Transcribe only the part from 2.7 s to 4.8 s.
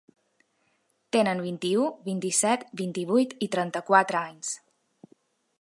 vint-i-vuit i trenta-quatre anys.